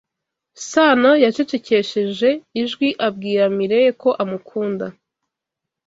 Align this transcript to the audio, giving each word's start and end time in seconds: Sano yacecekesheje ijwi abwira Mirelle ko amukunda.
Sano 0.69 1.11
yacecekesheje 1.23 2.29
ijwi 2.61 2.87
abwira 3.07 3.43
Mirelle 3.57 3.91
ko 4.01 4.09
amukunda. 4.23 4.85